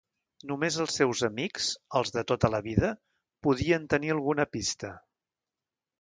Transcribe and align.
Només 0.51 0.77
els 0.85 0.95
seus 1.01 1.21
amics, 1.27 1.67
els 2.01 2.11
de 2.17 2.23
tota 2.31 2.51
la 2.55 2.63
vida, 2.69 2.91
podien 3.49 3.89
tenir 3.95 4.11
alguna 4.15 4.51
pista. 4.57 4.95